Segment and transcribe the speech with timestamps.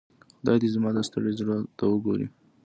[0.37, 2.27] خدای دي زما دا ستړي زړۀ ته وګوري.